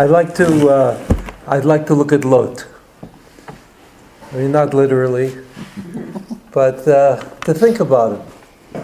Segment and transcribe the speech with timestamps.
[0.00, 2.66] I'd like to, uh, I'd like to look at Lot.
[4.32, 5.36] I mean, not literally,
[6.52, 8.82] but uh, to think about it.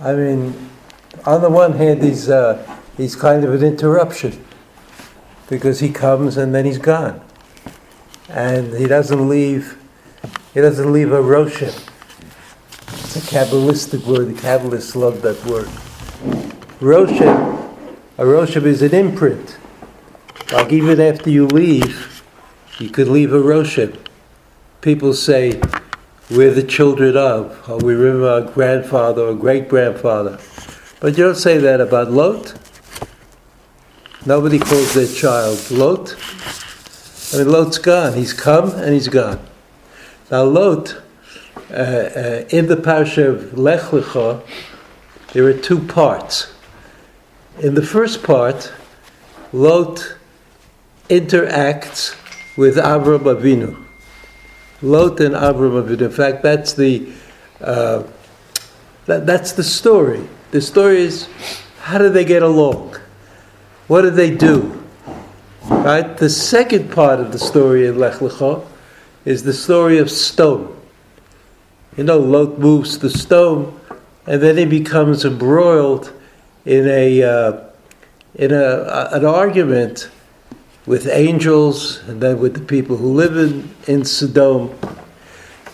[0.00, 0.70] I mean,
[1.24, 4.44] on the one hand, he's, uh, he's kind of an interruption
[5.48, 7.20] because he comes and then he's gone.
[8.28, 9.78] And he doesn't leave,
[10.52, 11.78] he doesn't leave a roshem.
[12.88, 14.34] It's a Kabbalistic word.
[14.34, 15.68] The Kabbalists love that word.
[16.80, 17.76] Roshem,
[18.18, 19.58] a roshem is an imprint.
[20.54, 22.22] Like even after you leave,
[22.78, 23.98] you could leave a roshem
[24.84, 25.58] people say,
[26.30, 30.38] we're the children of, or we remember our grandfather or great grandfather.
[31.00, 32.52] But you don't say that about Lot.
[34.26, 36.14] Nobody calls their child Lot.
[37.32, 38.12] I mean, Lot's gone.
[38.12, 39.40] He's come and he's gone.
[40.30, 41.00] Now, Lot,
[41.70, 44.46] uh, uh, in the parsha of Lech Lecha,
[45.32, 46.52] there are two parts.
[47.58, 48.70] In the first part,
[49.50, 50.16] Lot
[51.08, 52.16] interacts
[52.56, 53.84] with Avram Avinu.
[54.82, 56.02] Lot and Avram Avinu.
[56.02, 57.10] In fact, that's the
[57.60, 58.02] uh,
[59.06, 60.26] that, that's the story.
[60.50, 61.28] The story is
[61.80, 62.96] how do they get along?
[63.86, 64.82] What do they do?
[65.68, 66.16] Right.
[66.16, 68.64] The second part of the story in Lech Lecha
[69.24, 70.74] is the story of stone.
[71.96, 73.78] You know, Lot moves the stone,
[74.26, 76.12] and then he becomes embroiled
[76.64, 77.60] in a uh,
[78.34, 80.10] in a, an argument
[80.86, 84.74] with angels and then with the people who live in, in Sodom.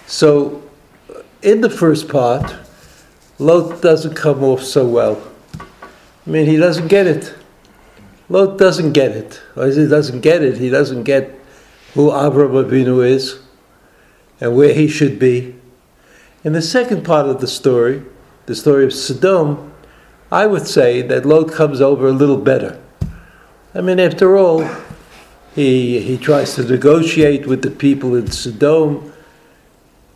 [0.06, 0.62] So,
[1.42, 2.54] in the first part,
[3.38, 5.20] Lot doesn't come off so well.
[5.58, 7.34] I mean, he doesn't get it.
[8.28, 9.40] Lot doesn't get it.
[9.56, 11.34] Or he doesn't get it, he doesn't get
[11.94, 13.40] who Abraham Avinu is
[14.40, 15.56] and where he should be.
[16.44, 18.02] In the second part of the story,
[18.46, 19.72] the story of Sodom,
[20.30, 22.80] I would say that Lot comes over a little better.
[23.74, 24.62] I mean, after all,
[25.54, 29.12] he, he tries to negotiate with the people in Sodom,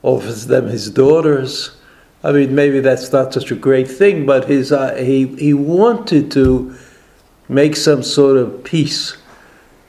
[0.02, 1.76] offers them his daughters.
[2.22, 6.30] I mean, maybe that's not such a great thing, but his, uh, he, he wanted
[6.32, 6.76] to
[7.48, 9.16] make some sort of peace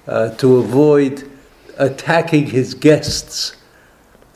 [0.07, 1.29] uh, to avoid
[1.77, 3.55] attacking his guests.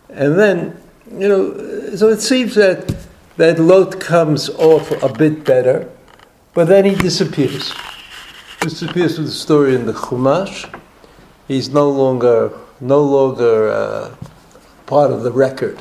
[0.09, 0.81] And then,
[1.11, 2.95] you know, so it seems that,
[3.37, 5.89] that Lot comes off a bit better,
[6.53, 7.73] but then he disappears.
[8.61, 10.69] Disappears with the story in the Chumash
[11.49, 14.15] he's no longer no longer uh,
[14.85, 15.77] part of the record.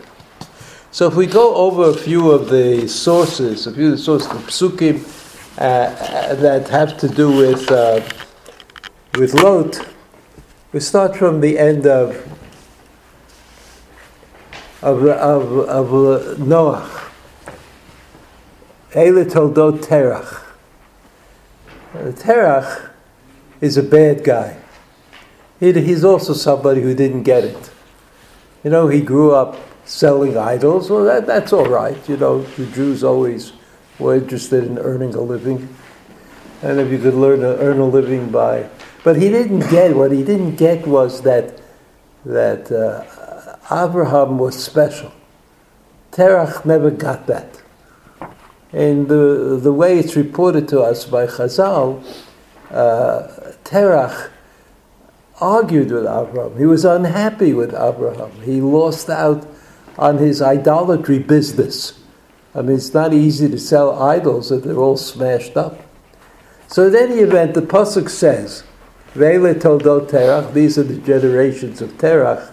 [0.91, 4.29] So if we go over a few of the sources, a few of the sources
[4.33, 4.97] of psukim
[5.59, 8.01] uh, uh, that have to do with uh,
[9.17, 9.87] with Lot,
[10.73, 12.17] we start from the end of
[14.83, 16.91] of of, of Noah.
[18.93, 20.45] Eile toldot Terach.
[21.93, 22.91] Terach
[23.61, 24.57] is a bad guy
[25.61, 27.71] he's also somebody who didn't get it.
[28.65, 30.91] You know, he grew up selling idols.
[30.91, 31.97] Well, that, that's all right.
[32.09, 33.53] You know, the Jews always
[33.99, 35.75] were interested in earning a living.
[36.63, 38.69] And if you could learn to earn a living by.
[39.05, 41.61] But he didn't get, what he didn't get was that,
[42.25, 45.13] that uh, Abraham was special.
[46.11, 47.63] Terach never got that.
[48.73, 52.05] And the, the way it's reported to us by Chazal,
[52.71, 54.31] uh, Terach
[55.41, 56.59] argued with Abraham.
[56.59, 58.31] He was unhappy with Abraham.
[58.43, 59.47] He lost out
[59.97, 61.99] on his idolatry business.
[62.55, 65.81] I mean, it's not easy to sell idols if they're all smashed up.
[66.67, 68.63] So, in any event, the Pasuk says,
[69.15, 72.53] Vele toldot Terach, these are the generations of Terach.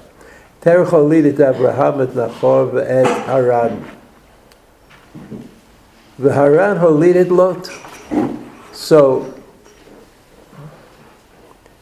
[0.61, 3.85] Terach holidit Abraham et Nachor et Haran.
[6.17, 7.69] The Haran holidit Lot.
[8.73, 9.33] So,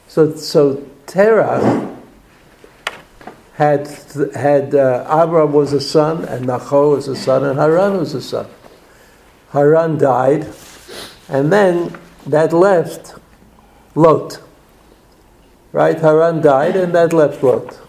[0.07, 1.95] so, so Terah
[3.53, 3.87] had
[4.33, 8.21] had uh, Abram was a son, and Nachor was a son, and Haran was a
[8.21, 8.47] son.
[9.51, 10.47] Haran died,
[11.29, 13.13] and then that left
[13.93, 14.41] Lot.
[15.71, 17.79] Right, Haran died, and that left Lot.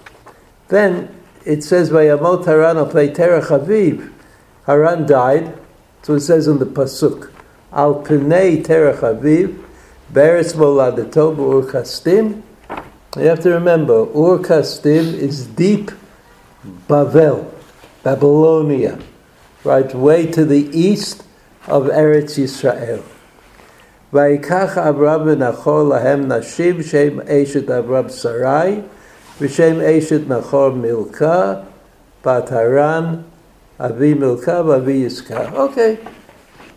[0.68, 1.08] Then
[1.46, 4.10] it says, "Vayamot Haran play Terach Aviv."
[4.66, 5.58] Haran died,
[6.02, 7.30] so it says in the pasuk,
[7.72, 9.64] "Al Pnei Terach Aviv,
[10.12, 11.34] Beres Moladeto
[11.70, 12.42] Chastim."
[13.16, 15.92] You have to remember, Ur Kasdim is deep
[16.88, 17.48] Bavel,
[18.02, 18.98] Babylonia,
[19.62, 21.22] right way to the east
[21.68, 23.02] of Eretz Yisrael.
[24.12, 28.82] ויקח אברהם ונחור להם נשים שם אשת אברהם Sarai
[29.40, 31.64] ושם אשת נחור Milka
[32.24, 33.14] בת הרן
[33.80, 35.08] אבי מילכה ואבי
[35.54, 35.98] Okay.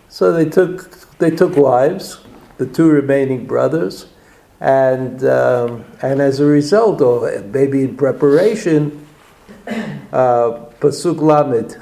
[0.10, 2.18] So they took, they took wives,
[2.58, 4.08] the two remaining brothers,
[4.60, 9.06] and, um, and as a result, or maybe in preparation,
[9.68, 11.78] uh, Pasuk Lamed,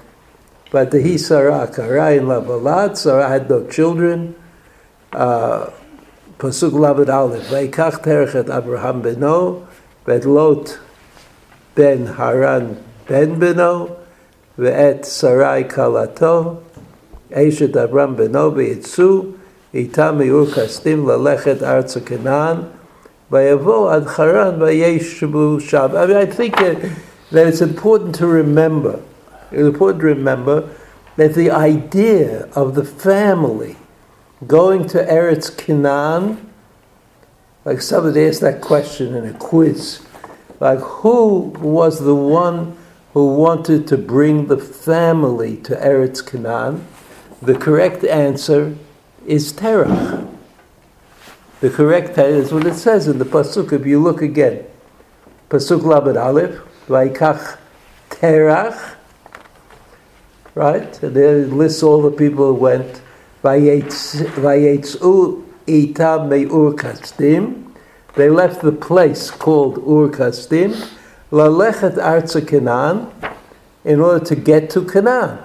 [0.72, 4.36] but he Sarah Kara in Lavalad, Sarah had no children.
[5.14, 5.70] Uh,
[6.38, 9.66] Pasuk Lamed Aleph, Vaikach Terchet Abraham Beno,
[10.06, 10.78] Bet Lot
[11.76, 13.96] Ben Haran Ben Beno,
[14.58, 16.64] Ve'et Sarai Kalato,
[17.30, 19.38] Eshet Abraham Beno Be'itzu,
[19.75, 22.57] איתם מאור כסדים ללכת ארצה כנען,
[23.31, 25.87] ויבוא עד חרן וישבו שם.
[25.95, 26.77] I mean, I think that,
[27.33, 29.01] that it's important to remember,
[29.53, 30.69] it's important to remember
[31.17, 33.77] that the idea of the family
[34.47, 36.51] going to Eretz Canaan,
[37.65, 40.01] like somebody asked that question in a quiz,
[40.61, 42.77] like who was the one
[43.13, 46.87] who wanted to bring the family to Eretz Canaan?
[47.43, 48.77] The correct answer
[49.26, 50.28] is Terach.
[51.62, 53.72] The correct answer is what it says in the Pasuk.
[53.74, 54.66] If you look again,
[55.50, 57.58] Pasuk Lamed Aleph, Vaikach
[58.10, 58.96] Terach,
[60.54, 61.04] right?
[61.04, 63.02] And there it lists all the people who went,
[63.44, 64.32] Vayetzu
[65.68, 67.72] Itam Me'ur Kasdim.
[68.16, 70.74] They left the place called Ur Kasdim,
[71.32, 73.12] Lalechet Arza Canaan,
[73.84, 75.40] in order to get to Canaan.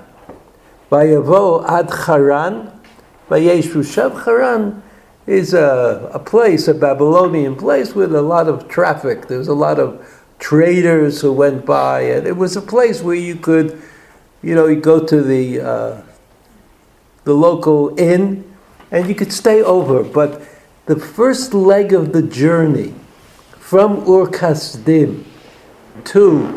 [0.90, 2.79] Vayavo Ad Haran,
[3.30, 4.82] Vayeshu Sham Haran
[5.24, 9.28] is a, a place, a Babylonian place with a lot of traffic.
[9.28, 10.04] There was a lot of
[10.40, 13.80] traders who went by, and it was a place where you could,
[14.42, 16.02] you know, you go to the uh,
[17.22, 18.52] the local inn,
[18.90, 20.02] and you could stay over.
[20.02, 20.42] But
[20.86, 22.94] the first leg of the journey
[23.52, 25.24] from Ur Kasdim
[26.06, 26.48] to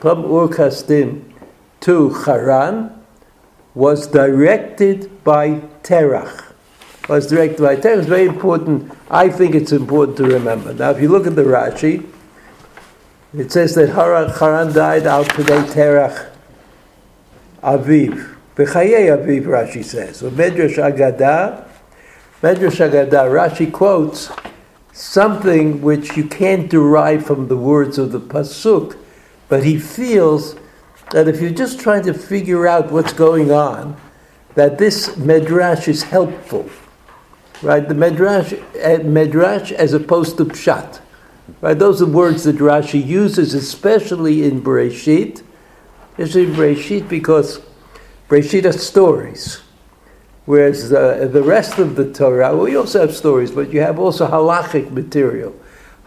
[0.00, 1.30] from Ur Kasdim
[1.80, 2.95] to Haran
[3.76, 5.50] was directed by
[5.82, 6.54] Terach.
[7.10, 7.98] Was directed by Terach.
[7.98, 8.90] It's very important.
[9.10, 10.72] I think it's important to remember.
[10.72, 12.08] Now, if you look at the Rashi,
[13.34, 16.30] it says that Haran, died out today Terach
[17.62, 18.36] Aviv.
[18.56, 20.16] B'chayei Aviv, Rashi says.
[20.16, 21.68] So Medrash Agadah,
[22.40, 24.30] Medrash Agadah, Rashi quotes
[24.94, 28.96] something which you can't derive from the words of the Pasuk,
[29.50, 30.56] but he feels
[31.12, 33.96] that if you're just trying to figure out what's going on,
[34.54, 36.68] that this medrash is helpful,
[37.62, 37.86] right?
[37.86, 41.00] The medrash, uh, medrash as opposed to pshat,
[41.60, 41.78] right?
[41.78, 45.42] Those are words that Rashi uses, especially in Bereshit,
[46.18, 47.60] especially in Bereshit because
[48.28, 49.60] Bereshit are stories,
[50.46, 53.98] whereas the, the rest of the Torah, well, you also have stories, but you have
[53.98, 55.54] also halachic material.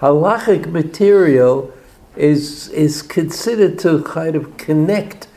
[0.01, 1.71] Halachic material
[2.15, 5.27] is, is considered to kind of connect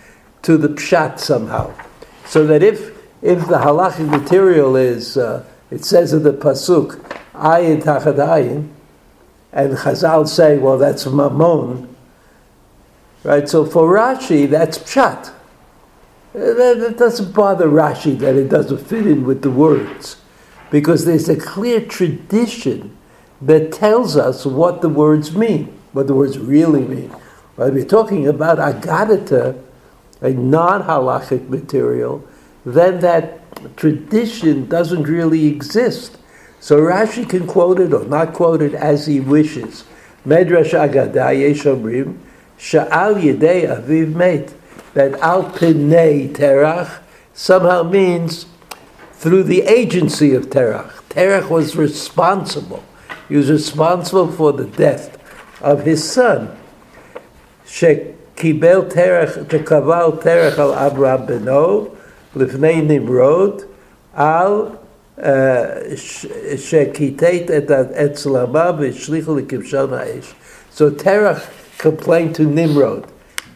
[0.42, 1.72] to the pshat somehow.
[2.26, 6.98] So that if, if the halachic material is, uh, it says in the pasuk,
[7.34, 8.68] ayin tachad ayin,
[9.52, 11.94] and Chazal say, well, that's mammon,
[13.22, 13.48] right?
[13.48, 15.28] So for Rashi, that's pshat.
[15.28, 15.32] Uh,
[16.32, 20.16] that, that doesn't bother Rashi that it doesn't fit in with the words,
[20.70, 22.96] because there's a clear tradition
[23.42, 27.14] that tells us what the words mean what the words really mean.
[27.56, 29.60] But we're talking about agadata,
[30.20, 32.26] a non-halachic material,
[32.64, 36.16] then that tradition doesn't really exist.
[36.60, 39.84] So Rashi can quote it or not quote it as he wishes.
[40.26, 42.18] Medrash Agadah Yeshomrim
[42.58, 44.54] Sha'al Yedei Aviv Meit
[44.94, 47.00] that Al Pinei Terach
[47.34, 48.46] somehow means
[49.14, 50.92] through the agency of Terach.
[51.08, 52.84] Terach was responsible.
[53.28, 55.18] He was responsible for the death
[55.61, 56.47] of his son.
[57.65, 61.87] שקיבל טרח, שקבל טרח על אברהם בנו
[62.35, 63.61] לפני נמרוד,
[64.13, 64.65] על
[66.55, 70.33] שכיתת את הצלמה והשליכו לכבשן האש.
[70.75, 71.41] So Terach
[71.79, 73.03] complained to Nimrod.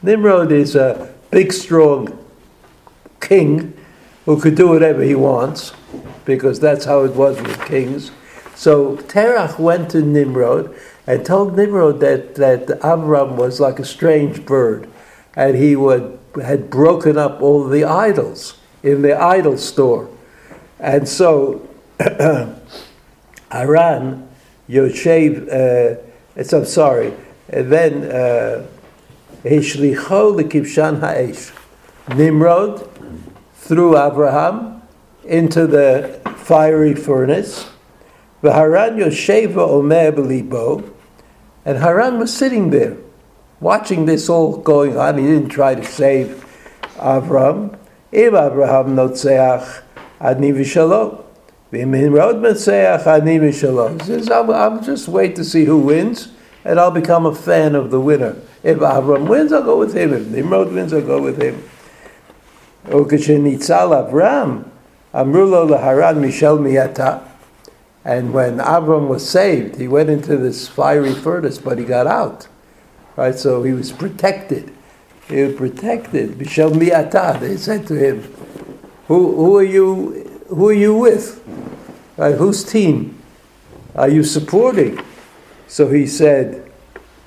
[0.04, 2.18] Nimrod is a big, strong
[3.20, 3.74] king
[4.26, 5.74] who could do whatever he wants,
[6.26, 8.12] because that's how it was with kings.
[8.56, 10.74] So Terach went to Nimrod
[11.07, 14.89] and told Nimrod that, that Avram was like a strange bird,
[15.35, 20.09] and he would, had broken up all the idols in the idol store.
[20.81, 21.69] And so
[23.51, 24.29] Aran,
[24.69, 27.15] Yoshev, uh, I'm sorry,
[27.49, 28.67] and then uh,
[29.45, 31.53] Hishlicho lekibshan ha'esh.
[32.17, 32.89] Nimrod
[33.55, 34.83] threw Abraham
[35.25, 37.69] into the fiery furnace.
[38.43, 40.93] V'haran Yosheva omer belibo,
[41.67, 42.97] and Haran was sitting there,
[43.59, 45.19] watching this all going on.
[45.19, 46.47] He didn't try to save
[46.95, 47.77] Avram.
[48.13, 49.83] If Abraham notzeach
[50.21, 51.25] adni v'shalom,
[51.73, 54.01] v'im rod notzeach ani v'shalom.
[54.01, 56.29] He says, I'll I'm just wait to see who wins,
[56.65, 58.37] and I'll become a fan of the winner.
[58.63, 60.13] If Avram wins, I'll go with him.
[60.13, 61.69] If Nimrod wins, I'll go with him.
[62.87, 64.69] Okashenitzal Avram,
[65.13, 67.23] amrulo laharan mishel miyata.
[68.07, 72.47] And when Avram was saved, he went into this fiery furnace, but he got out.
[73.17, 74.73] Right, so he was protected.
[75.29, 76.39] He was protected.
[76.39, 77.41] Mishel miata.
[77.41, 78.23] They said to him,
[79.09, 80.23] "Who, who are you?
[80.47, 81.43] Who are you with?
[82.17, 83.19] Right, whose team
[83.97, 85.01] are you supporting?"
[85.67, 86.71] So he said,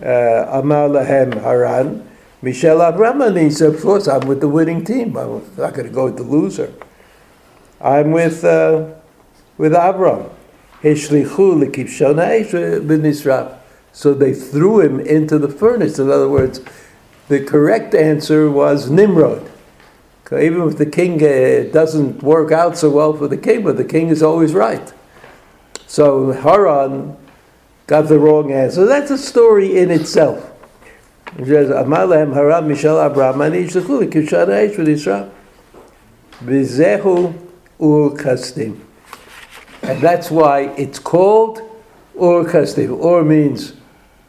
[0.02, 2.08] uh, "Amar lahem Haran."
[2.42, 5.18] Michel Avram, and he said, "Of course, I'm with the winning team.
[5.18, 6.72] I'm not going to go with the loser.
[7.82, 8.94] I'm with uh,
[9.58, 10.39] with Avram."
[13.92, 16.00] So they threw him into the furnace.
[16.00, 16.62] In other words,
[17.28, 19.52] the correct answer was Nimrod.
[20.32, 23.84] Even if the king uh, doesn't work out so well for the king, but the
[23.84, 24.94] king is always right.
[25.88, 27.18] So Haran
[27.88, 28.86] got the wrong answer.
[28.86, 30.52] That's a story in itself.
[31.36, 31.70] Haran
[39.90, 41.58] And that's why it's called
[42.16, 43.04] Ur Kasdim.
[43.04, 43.74] Ur means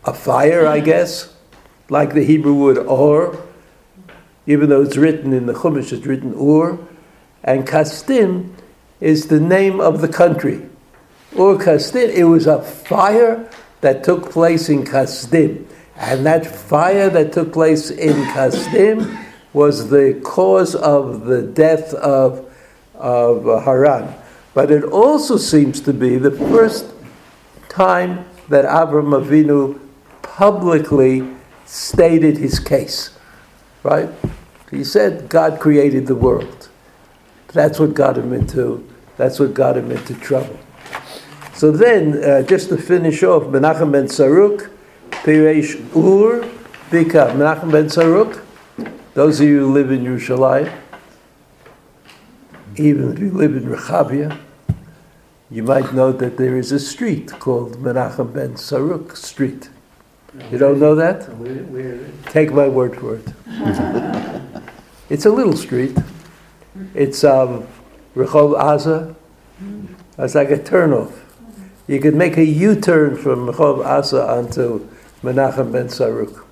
[0.07, 1.35] a fire, I guess,
[1.91, 3.47] like the Hebrew word Or,
[4.47, 6.79] even though it's written in the Chumash, it's written Ur.
[7.45, 8.55] And Kasdim
[9.03, 10.67] is the name of the country.
[11.39, 13.47] Ur Kasdim, it was a fire
[13.83, 15.67] that took place in Kasdim.
[15.95, 22.51] And that fire that took place in Kasdim was the cause of the death of,
[22.95, 24.20] of Haran.
[24.53, 26.87] But it also seems to be the first
[27.69, 29.79] time that Avram Avinu
[30.23, 31.29] publicly
[31.67, 33.17] stated his case.
[33.83, 34.09] Right?
[34.71, 36.69] He said God created the world.
[37.49, 38.87] That's what got him into.
[39.17, 40.59] That's what got him into trouble.
[41.55, 44.71] So then, uh, just to finish off, Menachem ben Saruk,
[45.11, 46.43] Piresh Ur,
[46.91, 47.33] Bika.
[47.33, 48.43] Menachem ben Saruk.
[49.15, 50.73] Those of you who live in Yerushalayim,
[52.81, 54.39] even if you live in Rechavia,
[55.51, 59.69] you might know that there is a street called Menachem ben Saruk Street.
[60.51, 61.29] You don't know that?
[61.37, 62.27] Where, where is it?
[62.27, 63.33] Take my word for it.
[65.11, 65.99] it's a little street.
[66.95, 67.67] It's um,
[68.15, 69.17] Rehov Aza.
[70.19, 71.13] It's like a turnoff.
[71.89, 74.89] You could make a U-turn from Rehov Aza onto
[75.23, 76.45] Menachem ben Saruk.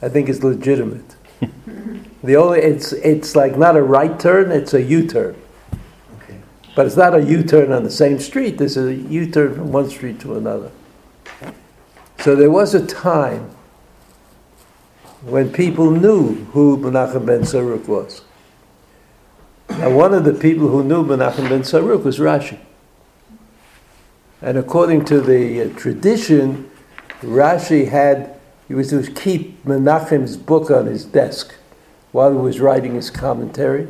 [0.00, 1.16] I think it's legitimate.
[2.22, 5.36] the only it's it's like not a right turn; it's a U-turn.
[6.76, 9.54] But it's not a U turn on the same street, this is a U turn
[9.54, 10.70] from one street to another.
[12.20, 13.50] So there was a time
[15.22, 18.20] when people knew who Menachem ben Saruk was.
[19.70, 22.58] Now, one of the people who knew Menachem ben Saruk was Rashi.
[24.42, 26.70] And according to the uh, tradition,
[27.22, 31.54] Rashi had, he was to keep Menachem's book on his desk
[32.12, 33.88] while he was writing his commentary.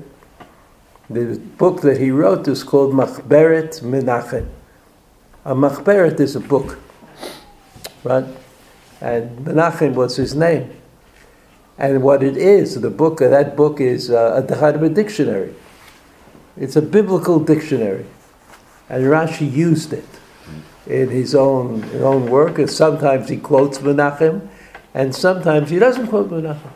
[1.08, 4.48] The book that he wrote is called Machberet Menachem.
[5.44, 6.80] A Machberet is a book,
[8.02, 8.24] right?
[9.00, 10.72] And Menachem was his name.
[11.78, 15.54] And what it is, the book, that book is uh, a, dictionary.
[16.56, 18.06] It's a biblical dictionary.
[18.88, 20.08] And Rashi used it
[20.86, 22.58] in his own, his own work.
[22.58, 24.48] And sometimes he quotes Menachem,
[24.94, 26.72] and sometimes he doesn't quote Menachem.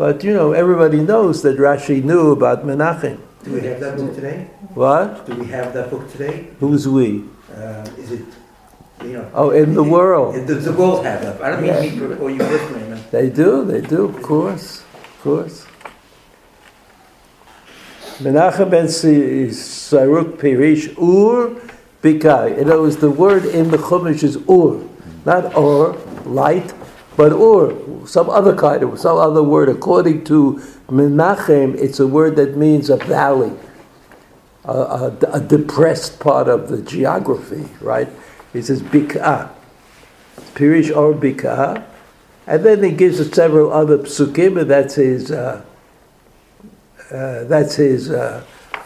[0.00, 3.20] But you know, everybody knows that Rashi knew about Menachem.
[3.44, 4.48] Do we have that book today?
[4.72, 5.26] What?
[5.26, 6.48] Do we have that book today?
[6.58, 7.24] Who's we?
[7.54, 8.24] Uh, is it,
[9.02, 9.30] you know?
[9.34, 10.36] Oh, in the world.
[10.46, 11.42] The, the world have that.
[11.42, 12.88] I don't mean me or you personally.
[12.88, 13.04] man.
[13.10, 15.66] They do, they do, of course, of course.
[18.20, 21.60] Menachem ben Saruk Pirish Ur
[22.00, 22.56] Bikai.
[22.56, 24.82] In other words, the word in the Chumash is Ur,
[25.26, 25.92] not Or,
[26.24, 26.72] light,
[27.16, 29.68] but or some other kind of, some other word.
[29.68, 33.52] According to Menachem, it's a word that means a valley,
[34.64, 38.08] a, a, a depressed part of the geography, right?
[38.52, 39.50] He says bika,
[40.54, 41.84] Pirish Or Bik'ah.
[42.46, 45.30] And then he gives us several other psukim, and that's his.
[45.30, 45.64] Uh,
[47.10, 48.10] uh, that's his.
[48.10, 48.44] Uh,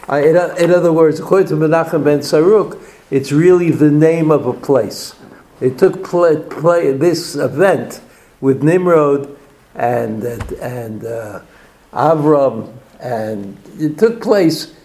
[0.09, 2.79] in, in, other words, according to Menachem ben Saruk,
[3.09, 5.15] it's really the name of a place.
[5.61, 8.01] It took play, play this event
[8.45, 9.35] with Nimrod
[9.73, 10.23] and
[10.61, 11.41] and uh,
[11.91, 14.75] Avram, and it took place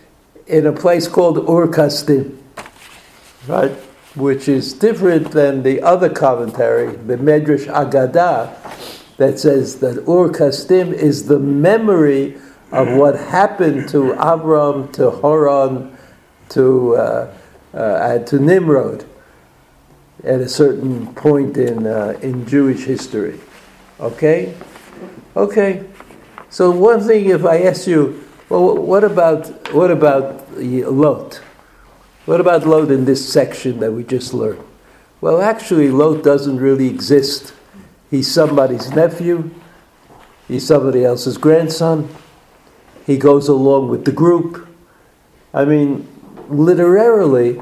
[0.46, 2.38] in a place called Ur Kasdim,
[3.46, 3.72] right?
[4.16, 10.94] Which is different than the other commentary, the Medrash Agadah, that says that Ur Kasdim
[10.94, 12.38] is the memory
[12.72, 15.94] of what happened to Avram, to Horon,
[16.48, 17.36] to uh,
[17.74, 19.04] uh, to Nimrod
[20.24, 23.38] at a certain point in, uh, in Jewish history.
[24.00, 24.54] Okay?
[25.36, 25.84] Okay.
[26.48, 31.36] So one thing, if I ask you, well, what about, what about Lot?
[32.26, 34.64] What about Lot in this section that we just learned?
[35.20, 37.52] Well, actually, Lot doesn't really exist.
[38.10, 39.50] He's somebody's nephew.
[40.48, 42.08] He's somebody else's grandson.
[43.06, 44.66] He goes along with the group.
[45.54, 46.08] I mean,
[46.48, 47.60] literally,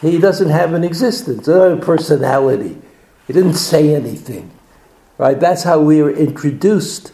[0.00, 2.76] he doesn't have an existence, a personality.
[3.26, 4.50] He didn't say anything.
[5.20, 5.38] Right?
[5.38, 7.12] That's how we are introduced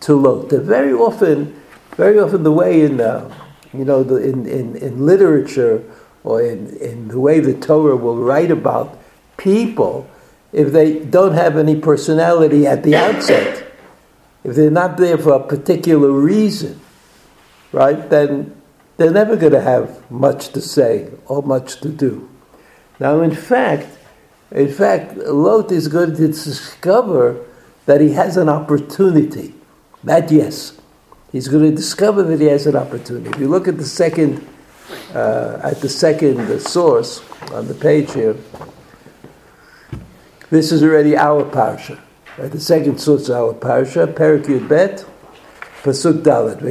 [0.00, 0.50] to Lot.
[0.50, 1.54] very often,
[1.96, 3.32] very often the way in, uh,
[3.72, 5.84] you know, the, in, in, in literature
[6.24, 8.98] or in, in the way the Torah will write about
[9.36, 10.10] people,
[10.52, 13.70] if they don't have any personality at the outset,
[14.42, 16.80] if they're not there for a particular reason,
[17.70, 18.60] right, then
[18.96, 22.28] they're never going to have much to say or much to do.
[22.98, 23.97] Now, in fact,
[24.50, 27.44] in fact, Lot is going to discover
[27.86, 29.54] that he has an opportunity.
[30.04, 30.80] That yes,
[31.32, 33.30] he's going to discover that he has an opportunity.
[33.30, 34.46] If you look at the second,
[35.14, 37.20] uh, at the second source
[37.52, 38.36] on the page here,
[40.50, 42.00] this is already our parsha.
[42.38, 42.50] Right?
[42.50, 45.04] The second source of our parsha, Perik Yud Bet,
[45.82, 46.62] Pasuk Dalet.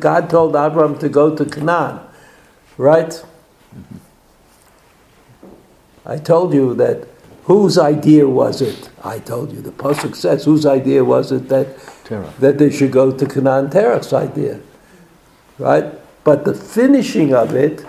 [0.00, 2.00] God told Avram to go to Canaan,
[2.76, 3.24] right?
[6.06, 7.08] I told you that
[7.44, 8.90] whose idea was it?
[9.02, 9.60] I told you.
[9.60, 11.76] The pasuk says whose idea was it that
[12.38, 13.70] that they should go to Canaan?
[13.70, 14.60] Terach's idea,
[15.58, 15.92] right?
[16.22, 17.84] But the finishing of it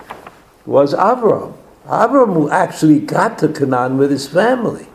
[0.66, 1.54] was Avram.
[1.86, 4.86] Avram who actually got to Canaan with his family.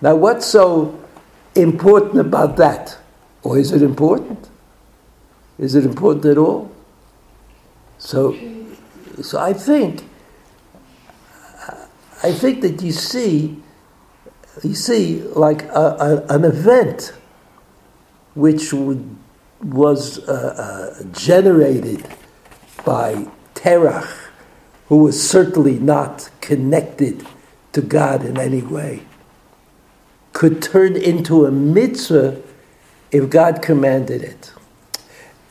[0.00, 0.98] Now, what's so
[1.54, 2.98] important about that?
[3.42, 4.48] Or is it important?
[5.58, 6.70] Is it important at all?
[7.98, 8.36] So,
[9.22, 10.04] so I think,
[12.24, 13.58] I think that you see,
[14.62, 17.12] you see, like a, a, an event
[18.34, 19.14] which would,
[19.62, 22.08] was uh, uh, generated
[22.82, 24.08] by Terach,
[24.88, 27.26] who was certainly not connected
[27.74, 29.02] to God in any way,
[30.32, 32.40] could turn into a mitzvah
[33.10, 34.50] if God commanded it.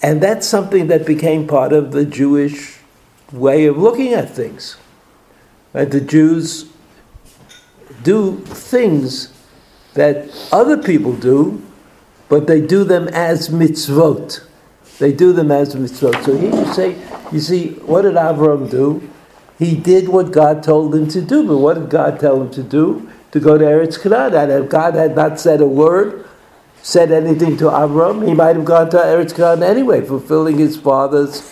[0.02, 2.80] And that's something that became part of the Jewish
[3.32, 4.78] way of looking at things.
[5.74, 5.90] Right?
[5.90, 6.73] The Jews
[8.02, 9.34] do things
[9.94, 11.62] that other people do,
[12.30, 14.44] but they do them as mitzvot.
[15.00, 16.24] They do them as mitzvot.
[16.24, 16.96] So here you say,
[17.32, 19.10] you see, what did Avram do?
[19.60, 21.48] He did what God told him to do.
[21.48, 23.10] But what did God tell him to do?
[23.32, 24.34] To go to Eretz Canaan.
[24.34, 26.28] And if God had not said a word,
[26.82, 31.50] said anything to Avram, he might have gone to Eretz Canaan anyway, fulfilling his father's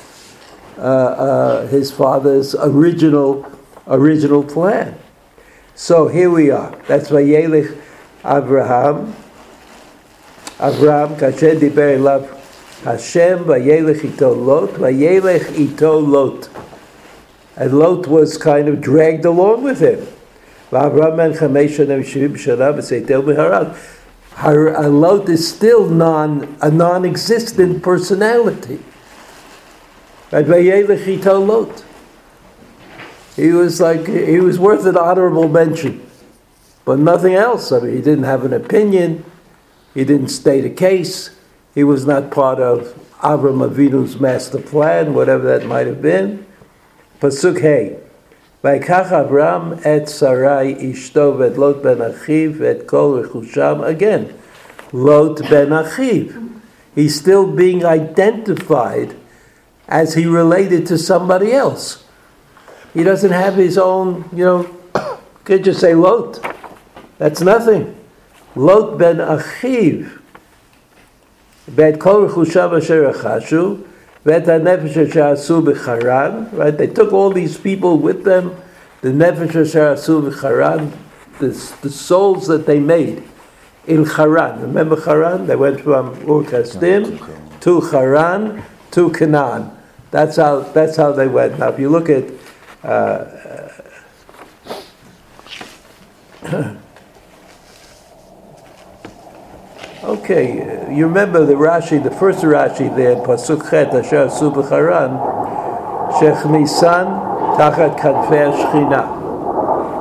[0.78, 3.46] uh, uh, his father's original
[3.88, 4.98] original plan.
[5.76, 6.76] So here we are.
[6.88, 7.80] That's Vayelech
[8.26, 9.16] Abraham.
[10.60, 12.28] Abraham, kasher diber elav
[12.84, 16.50] Hashem, Vayelech ito Lot, Vayelech ito Lot.
[17.56, 20.08] And Lot was kind of dragged along with him.
[20.68, 23.78] Abraham and Shanim Shivim Shana B'Seitel Miharad
[24.36, 28.80] her Lot is still non, a non existent personality.
[30.32, 30.48] Right?
[30.48, 31.84] Lot
[33.41, 36.07] He was like, he was worth an honorable mention,
[36.85, 37.71] but nothing else.
[37.71, 39.25] I mean, he didn't have an opinion,
[39.95, 41.31] he didn't state a case,
[41.75, 46.47] he was not part of Avram Avinu's master plan, whatever that might have been.
[47.21, 47.99] Pasuk Hey.
[48.65, 54.25] ויקח אברהם את שרי אשתו ואת לוט בן אחיו ואת כל רכושם, again,
[54.93, 56.33] Lot ben Achiv.
[56.95, 59.15] He's still being identified
[59.89, 62.05] as he related to somebody else.
[62.94, 64.78] He doesn't have his own, you know,
[65.44, 66.40] could just say Lot.
[67.18, 67.96] That's nothing.
[68.56, 70.20] Lot ben Achiv.
[76.54, 76.78] Right?
[76.78, 78.56] They took all these people with them,
[79.02, 80.92] the nefesh asher asu b'charan,
[81.40, 81.48] the,
[81.82, 83.24] the souls that they made
[83.88, 84.62] in Haran.
[84.62, 85.48] Remember Haran?
[85.48, 86.44] They went from Ur
[87.62, 89.72] to Haran to Canaan.
[90.12, 91.58] That's how, that's how they went.
[91.60, 92.26] Now, if you look at
[92.84, 93.26] uh,
[100.04, 105.20] okay, you remember the Rashi, the first Rashi there, Pasuk Chet, Asher Asu B'Charan,
[106.14, 109.22] Shechnisan Tachat Kanfei Shechina.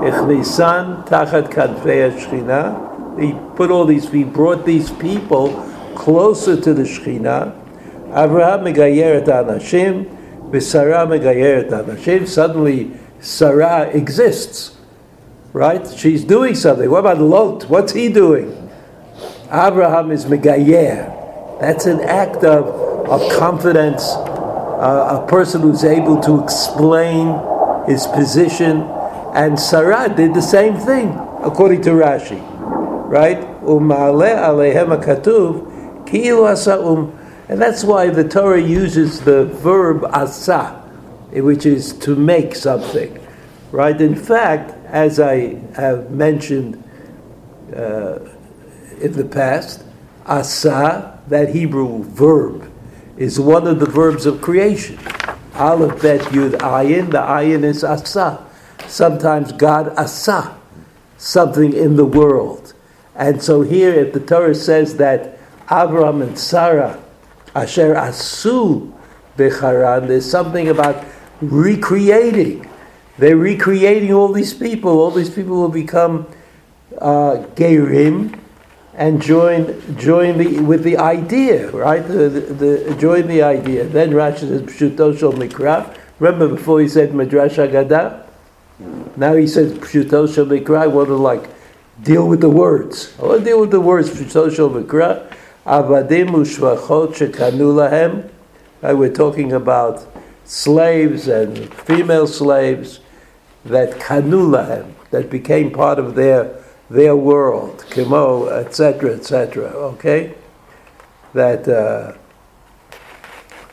[0.00, 3.20] Echnisan Tachat Kanfei Shechina.
[3.20, 5.50] He put all these, he brought these people
[5.94, 7.52] closer to the Shechina.
[8.08, 10.16] Avraham Megayeret Anashim,
[10.50, 12.26] v'Sarah megayeret Hashem.
[12.26, 14.76] Suddenly, Sarah exists,
[15.52, 15.86] right?
[15.96, 16.90] She's doing something.
[16.90, 17.64] What about Lot?
[17.68, 18.70] What's he doing?
[19.52, 21.60] Abraham is megayer.
[21.60, 22.66] That's an act of,
[23.08, 27.38] of confidence, uh, a person who's able to explain
[27.86, 28.82] his position.
[29.34, 31.10] And Sarah did the same thing,
[31.42, 32.40] according to Rashi,
[33.10, 33.38] right?
[33.62, 37.19] Umale alehem katuv ki'ilu asa'um.
[37.50, 40.68] And that's why the Torah uses the verb asa,
[41.32, 43.18] which is to make something,
[43.72, 44.00] right?
[44.00, 46.80] In fact, as I have mentioned
[47.74, 48.20] uh,
[49.00, 49.82] in the past,
[50.26, 52.70] asa, that Hebrew verb,
[53.16, 54.96] is one of the verbs of creation.
[55.56, 57.10] Aleph, Bet, Yud, Ayin.
[57.10, 58.46] The Ayin is asa.
[58.86, 60.56] Sometimes God asa,
[61.18, 62.74] something in the world.
[63.16, 65.36] And so here, if the Torah says that
[65.68, 67.02] Abraham and Sarah,
[67.54, 68.92] Asher Asu
[69.36, 71.04] Becharan, there's something about
[71.40, 72.68] recreating.
[73.18, 74.98] They're recreating all these people.
[74.98, 76.26] All these people will become
[76.98, 78.38] uh, Gerim
[78.94, 82.06] and join join the with the idea, right?
[82.06, 83.84] The, the, the join the idea.
[83.84, 85.96] Then Rashi says Pshuto Shel Mikra.
[86.18, 88.26] Remember before he said Midrash Haggadah?
[89.16, 90.82] Now he says Pshuto Shel Mikra.
[90.82, 91.48] I want to like
[92.02, 93.14] deal with the words.
[93.18, 95.29] I want to deal with the words Pshuto Shel Mikra.
[95.66, 98.30] Avadim ushvachot shekanu lahem.
[98.82, 100.06] We're talking about
[100.44, 103.00] slaves and female slaves
[103.64, 106.56] that kanu lahem, that became part of their
[106.88, 109.66] their world, kimo, etc., etc.
[109.66, 110.34] Okay,
[111.34, 112.14] that uh,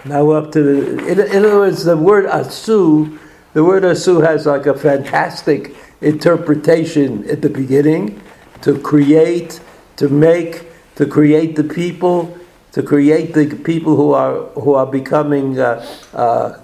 [0.05, 1.07] now up to the.
[1.07, 3.17] In, in other words, the word asu,
[3.53, 8.21] the word asu has like a fantastic interpretation at the beginning,
[8.61, 9.59] to create,
[9.95, 10.66] to make,
[10.97, 12.37] to create the people,
[12.73, 16.59] to create the people who are who are becoming, uh, uh,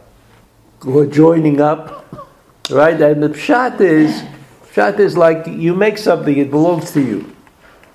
[0.81, 2.05] who are joining up,
[2.69, 2.99] right?
[3.01, 4.23] And the pshat is
[4.73, 7.31] Pshat is like you make something, it belongs to you.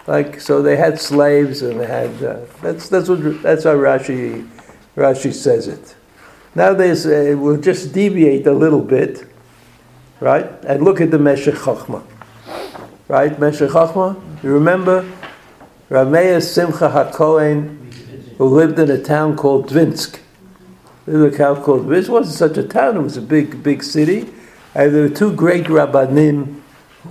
[0.07, 2.23] Like so, they had slaves and they had.
[2.23, 4.49] Uh, that's that's what that's how Rashi
[4.97, 5.97] Rashi says it.
[6.55, 9.27] Now there's we'll just deviate a little bit,
[10.21, 10.47] right?
[10.65, 12.05] And look at the Meshech Chochma,
[13.09, 13.37] right?
[13.41, 14.15] Meshech Chochma.
[14.45, 15.05] You remember
[15.91, 17.95] Rameya Simcha HaKohen,
[18.37, 20.21] who lived in a town called Dvinsk.
[21.07, 22.05] Lived in a town called Dvinsk.
[22.05, 24.29] It wasn't such a town; it was a big, big city.
[24.75, 26.61] And there were two great rabbanim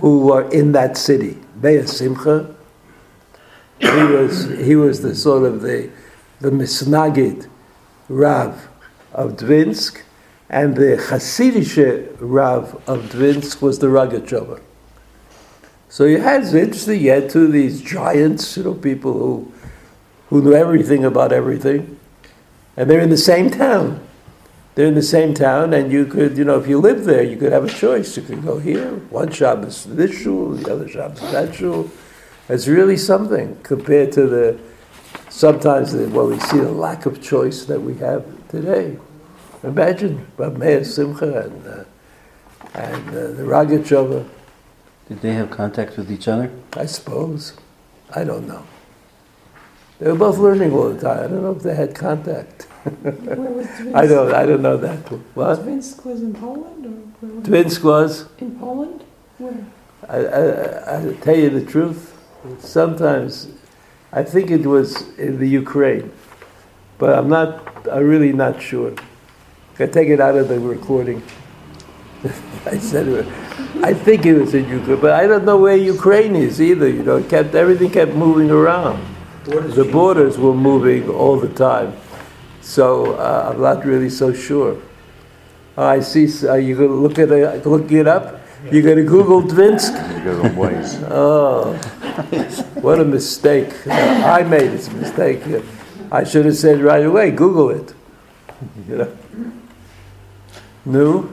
[0.00, 1.38] who were in that city.
[1.60, 2.54] Be'er Simcha,
[3.80, 5.90] he was, he was the sort of the,
[6.40, 7.48] the Misnagid
[8.08, 8.68] Rav
[9.12, 10.02] of Dvinsk,
[10.48, 14.60] and the Hasidische Rav of Dvinsk was the Rogatchover.
[15.88, 19.52] So had, it's interesting, you had two of these giants, you know, people who,
[20.28, 21.98] who knew everything about everything,
[22.76, 24.06] and they're in the same town
[24.78, 27.36] they're in the same town, and you could, you know, if you live there, you
[27.36, 28.16] could have a choice.
[28.16, 28.94] You could go here.
[29.10, 30.94] One is this shul, the other is
[31.32, 31.90] that shul.
[32.48, 34.60] It's really something compared to the
[35.30, 38.96] sometimes the, well, we see the lack of choice that we have today.
[39.64, 41.84] Imagine Rab Meir Simcha and uh,
[42.74, 44.28] and uh, the Rogatchover.
[45.08, 46.50] Did they have contact with each other?
[46.74, 47.54] I suppose.
[48.14, 48.64] I don't know.
[49.98, 51.18] They were both learning all the time.
[51.18, 52.68] I don't know if they had contact.
[52.86, 54.32] I don't.
[54.32, 54.98] I don't know that.
[55.34, 55.58] What?
[55.60, 58.28] Dvinsk was in Poland, or where was Dvinsk was.
[58.38, 59.04] in Poland?
[59.38, 59.66] Where?
[60.08, 62.14] I, I, I tell you the truth.
[62.60, 63.48] Sometimes,
[64.12, 66.12] I think it was in the Ukraine,
[66.98, 67.88] but I'm not.
[67.90, 68.94] I'm really not sure.
[69.80, 71.22] I take it out of the recording.
[72.66, 73.26] I said.
[73.82, 76.88] I think it was in Ukraine, but I don't know where Ukraine is either.
[76.88, 78.98] You know, it kept everything kept moving around.
[79.44, 79.92] Borders The change.
[79.92, 81.94] borders were moving all the time,
[82.60, 84.76] so uh, I'm not really so sure.
[85.76, 86.26] Oh, I see.
[86.46, 88.40] Uh, you gonna look at it, look it up.
[88.72, 89.92] You're gonna Google Dvinsk.
[90.16, 90.98] Because of ways.
[91.08, 91.74] Oh,
[92.82, 93.70] what a mistake!
[93.86, 95.40] Uh, I made this mistake.
[96.10, 97.94] I should have said right away, Google it.
[98.88, 99.12] You know.
[100.84, 101.30] No,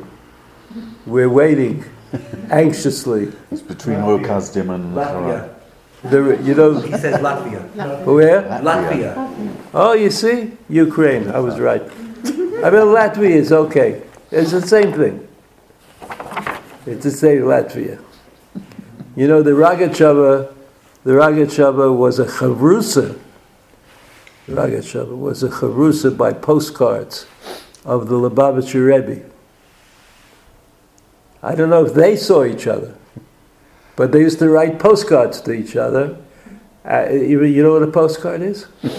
[1.06, 1.84] we're waiting
[2.50, 3.32] anxiously.
[3.52, 5.54] It's between Okazdim and Latvia.
[6.04, 8.06] The, you know He says Latvia.
[8.06, 8.44] Oh, where?
[8.44, 9.60] Latvia.
[9.74, 11.30] Oh, you see, Ukraine.
[11.30, 11.82] I was right.
[11.82, 14.02] I mean, Latvia is okay.
[14.32, 15.28] It's the same thing.
[16.86, 18.02] It's the same Latvia.
[19.15, 20.54] You know, the Ragachava,
[21.04, 23.20] the Ragachava was a chavrusa.
[24.48, 27.26] The Ragachava was a chavrusa by postcards
[27.84, 29.35] of the Lubavitcher Rebbe.
[31.45, 32.95] I don't know if they saw each other,
[33.95, 36.17] but they used to write postcards to each other.
[36.84, 38.65] Uh, you, you know what a postcard is?
[38.84, 38.89] you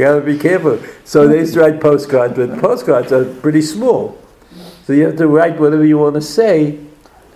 [0.00, 0.78] gotta be careful.
[1.04, 4.16] So they used to write postcards, but postcards are pretty small.
[4.84, 6.78] So you have to write whatever you want to say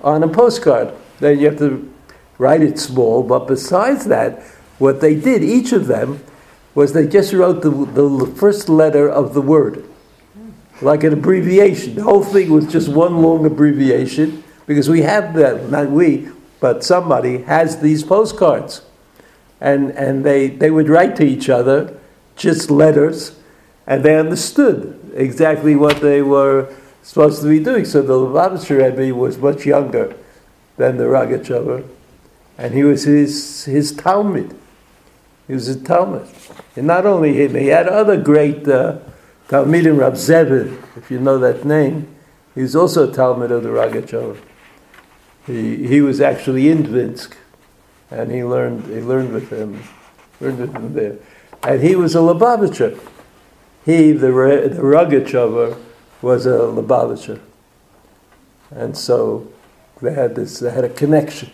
[0.03, 0.95] on a postcard.
[1.19, 1.93] Then you have to
[2.39, 4.41] write it small, but besides that,
[4.79, 6.23] what they did, each of them,
[6.77, 9.85] was they just wrote the, the first letter of the word,
[10.83, 11.95] like an abbreviation.
[11.95, 16.29] The whole thing was just one long abbreviation, because we have that, not we,
[16.61, 18.83] but somebody has these postcards.
[19.61, 21.99] And, and they, they would write to each other
[22.37, 23.39] just letters,
[23.87, 27.85] and they understood exactly what they were supposed to be doing.
[27.85, 30.15] So the Lubavitcher Rebbe was much younger
[30.77, 31.87] than the Rogatchover,
[32.57, 34.57] and he was his, his Talmud.
[35.47, 36.27] He was a Talmud.
[36.77, 38.99] And not only him, he had other great uh,
[39.51, 42.07] Talmidim, Rab Zevin, if you know that name.
[42.55, 44.41] He was also a Talmud of the Rogatchover.
[45.45, 47.33] He, he was actually in Dvinsk,
[48.13, 49.83] and he learned, he learned with him,
[50.41, 51.17] learned with him there.
[51.65, 52.97] And he was a Lubavitcher.
[53.85, 55.77] He, the, the Rogatchover,
[56.23, 57.41] was a Lubavitcher.
[58.71, 59.51] And so
[60.01, 61.51] they had this, they had a connection.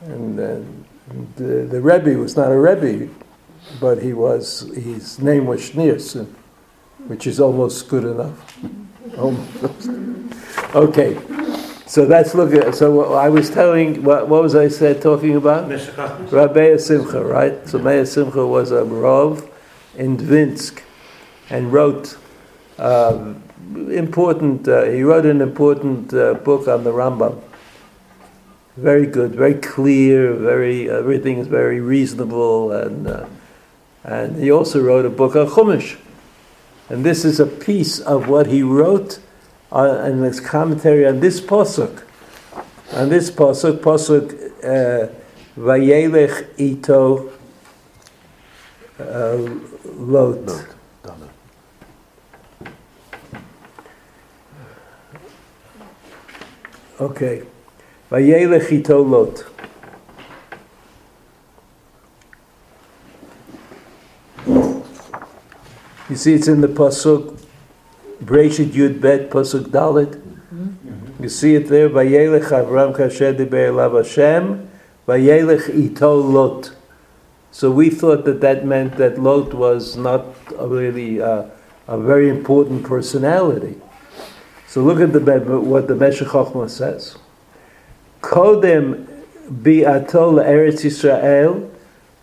[0.00, 0.86] And then
[1.36, 3.12] the, the Rebbe was not a Rebbe,
[3.78, 6.32] but he was, his name was Schneerson,
[7.06, 8.58] which is almost good enough.
[9.18, 9.90] Almost.
[10.74, 11.16] Okay,
[11.86, 15.70] so that's look at, so I was telling, what, what was I said talking about?
[16.30, 17.66] Rabbi Simcha, right?
[17.66, 19.48] So Meir Simcha was a Rav
[19.96, 20.82] in Dvinsk
[21.48, 22.18] and wrote
[22.78, 23.42] um,
[23.90, 27.42] important, uh, he wrote an important uh, book on the Rambam.
[28.76, 33.26] Very good, very clear, very, everything is very reasonable and, uh,
[34.04, 35.96] and he also wrote a book on Chumash.
[36.88, 39.18] And this is a piece of what he wrote
[39.70, 42.02] uh, in his commentary on this posuk.
[42.92, 44.32] On this posuk, posuk
[44.64, 45.12] uh,
[45.58, 47.30] Vayelech ito
[48.98, 49.36] uh,
[49.98, 50.66] lot.
[57.00, 57.42] Okay.
[58.10, 59.57] Vayelech ito lot.
[66.08, 67.38] You see, it's in the pasuk
[68.22, 70.22] Breshit Yud Bet pasuk Dalit.
[71.20, 71.90] You see it there.
[71.90, 74.70] Vayelech Avram kasher diber elav Hashem.
[75.06, 76.72] Vayelech ito lot.
[77.50, 80.26] So we thought that that meant that Lot was not
[80.58, 81.44] a really uh,
[81.88, 83.80] a very important personality.
[84.68, 85.20] So look at the
[85.60, 87.16] what the Meshech Chochmah says.
[88.20, 89.06] Kodem
[89.50, 91.70] bi'atol Eretz Yisrael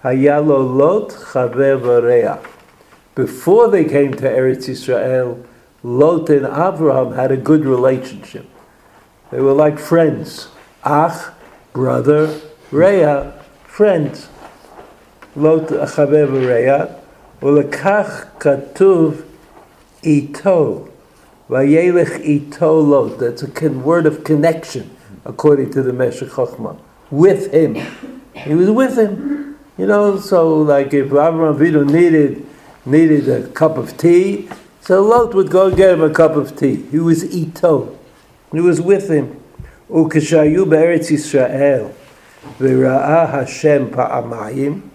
[0.03, 2.54] hayalo Lot chaver v'reach.
[3.15, 5.43] Before they came to Eretz Israel,
[5.83, 8.45] Lot and Abraham had a good relationship.
[9.31, 10.49] They were like friends.
[10.83, 11.31] Ach,
[11.71, 13.31] brother, Rea,
[13.63, 14.27] friends.
[15.35, 17.01] Lot chaver v'reach.
[17.41, 19.25] Ulekach katuv
[20.03, 20.91] ito.
[21.49, 23.19] Vayelech ito lot.
[23.19, 26.79] That's a word of connection, according to the Meshech Chochmah.
[27.11, 27.75] With him.
[28.33, 29.57] He was with him.
[29.77, 32.45] You know, so like if Avraham Avinu needed,
[32.85, 34.49] needed a cup of tea,
[34.81, 36.75] so Lot would go get him a cup of tea.
[36.91, 37.97] He was ito.
[38.51, 39.41] He was with him.
[39.89, 41.93] Be'eretz Yisrael.
[42.59, 44.89] V'ra'ah Hashem pa'amayim.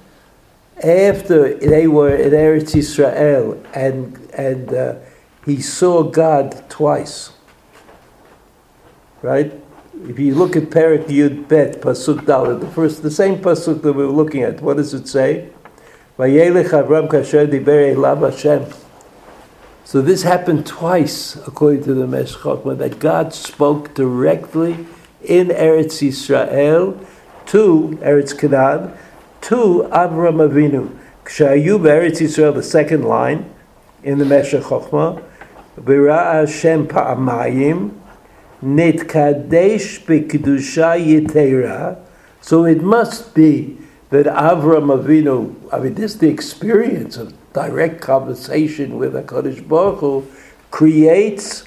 [0.77, 4.95] After they were in Eretz Yisrael and, and uh,
[5.45, 7.33] he saw God twice.
[9.21, 9.53] Right?
[10.05, 13.93] If you look at Perik Yud Bet, Pasuk Dalet, the first, the same Pasuk that
[13.93, 15.51] we were looking at, what does it say?
[16.21, 16.27] So
[20.03, 24.87] this happened twice, according to the Meshchot, that God spoke directly
[25.25, 27.03] in Eretz Yisrael
[27.47, 28.93] to Eretz Canaan,
[29.41, 30.95] to Avram Avinu.
[31.25, 33.51] Kshayu Eretz Yisrael, the second line
[34.03, 35.23] in the Meshech Chochmah,
[35.79, 37.99] V'ra Hashem pa'amayim,
[38.63, 41.99] nitkadesh b'kedusha yitera.
[42.43, 43.79] So it must be
[44.11, 50.01] that Avram Avinu, I mean, this is the experience of direct conversation with HaKadosh Baruch
[50.01, 50.27] Hu,
[50.71, 51.65] creates,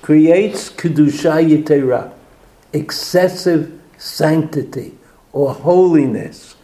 [0.00, 2.12] creates kedusha yitera,
[2.72, 4.96] excessive sanctity
[5.32, 6.56] or holiness.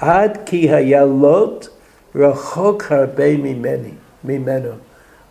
[0.00, 1.68] Ad ki hayalot
[2.14, 4.80] rachok harbe mimeni, mimenu.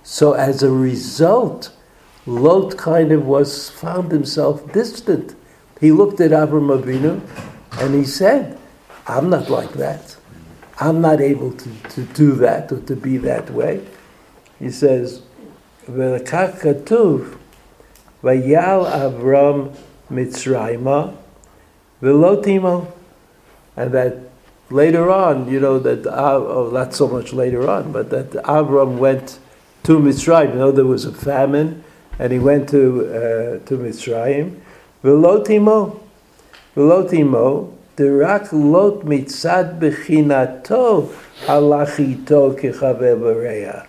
[0.03, 1.71] So as a result,
[2.27, 5.35] Lot kind of was found himself distant.
[5.79, 7.21] He looked at Avram Avinu
[7.81, 8.57] and he said,
[9.07, 10.15] I'm not like that.
[10.79, 13.85] I'm not able to, to do that or to be that way.
[14.59, 15.21] He says,
[15.87, 16.35] vayal
[18.23, 19.75] Avram
[20.11, 21.15] Mitzrayma,
[22.01, 22.91] v'lotimo,
[23.77, 24.17] and that
[24.69, 28.97] later on, you know, that, uh, oh, not so much later on, but that Avram
[28.97, 29.39] went
[29.83, 30.53] to Mitzrayim.
[30.53, 31.83] You know, there was a famine,
[32.17, 34.59] and he went to, uh, to Mitzrayim.
[35.03, 35.99] Velotimo,
[36.75, 41.07] velotimo, דרק לוט מצד בחינתו
[41.47, 43.81] הלך איתו כחבר ברע.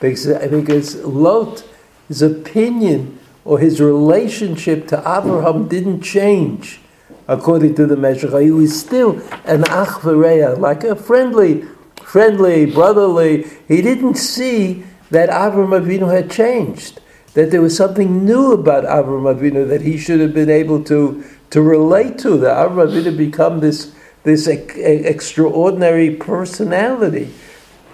[0.00, 1.62] Because Lot,
[2.08, 6.80] his opinion or his relationship to Abraham didn't change
[7.28, 8.32] according to the Meshech.
[8.42, 9.12] He was still
[9.44, 11.64] an Achvareya, like a friendly,
[12.04, 13.46] friendly, brotherly.
[13.68, 17.00] He didn't see that Abraham Avinu had changed,
[17.34, 21.24] that there was something new about Abraham Avinu that he should have been able to
[21.51, 23.93] to relate to, that Abraham Avinu become this,
[24.23, 27.33] this ex- extraordinary personality.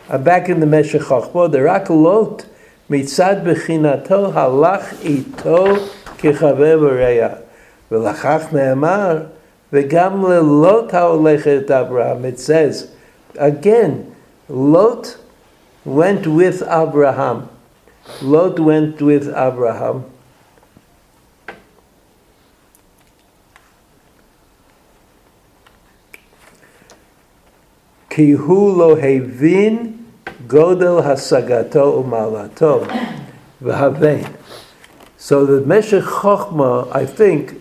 [0.10, 2.46] Uh, back in the Meshech Chochmah, the Rak Lot,
[2.90, 5.66] מצד בחינתו הלך איתו
[6.18, 7.28] כחבר ורע.
[7.92, 9.24] ולכך נאמר,
[9.74, 12.26] וגם ללוט ההולכת אברהם.
[12.26, 12.88] It says,
[13.38, 14.14] again,
[14.50, 15.18] Lot
[15.86, 17.50] went with Abraham.
[18.22, 20.04] Lot went with Abraham.
[28.19, 29.97] Ki hu lohevin
[30.49, 32.85] godel hasagato umalato
[33.63, 34.37] v'havein.
[35.17, 37.61] So the Meshech Chochma, I think,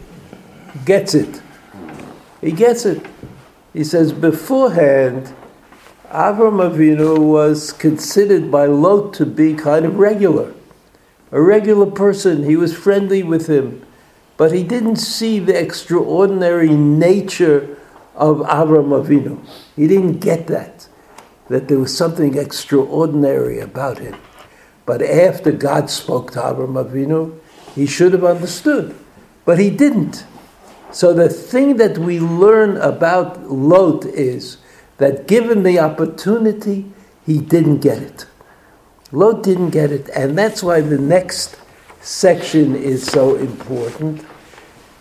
[0.83, 1.43] gets it.
[2.41, 3.05] He gets it.
[3.71, 5.31] He says beforehand,
[6.09, 10.55] Avram Avinu was considered by Lot to be kind of regular,
[11.31, 12.45] a regular person.
[12.45, 13.85] He was friendly with him,
[14.37, 17.77] but he didn't see the extraordinary nature
[18.17, 19.39] of Avram Avinu.
[19.75, 20.87] He didn't get that,
[21.49, 24.15] that there was something extraordinary about him.
[24.85, 27.39] But after God spoke to Avram Avinu,
[27.75, 28.95] he should have understood,
[29.45, 30.25] but he didn't.
[30.91, 34.57] So the thing that we learn about Lot is
[34.97, 36.91] that given the opportunity,
[37.25, 38.25] he didn't get it.
[39.11, 41.57] Lot didn't get it, and that's why the next
[42.01, 44.25] section is so important.